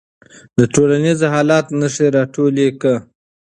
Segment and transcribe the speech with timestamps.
[0.57, 2.97] د ټولنیز حالت نښې راټولې کړه.